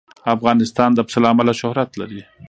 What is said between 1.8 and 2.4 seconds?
لري.